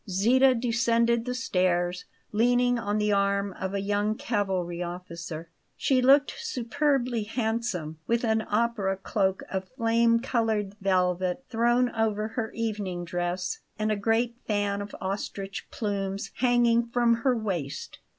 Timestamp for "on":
2.79-2.97